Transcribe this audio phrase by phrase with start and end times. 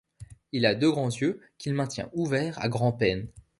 [0.51, 3.27] Il a deux grands yeux qu'il maintient ouverts à grand peine.